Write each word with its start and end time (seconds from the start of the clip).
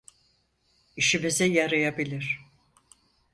İşimize 0.95 1.45
yarayabilir. 1.47 2.39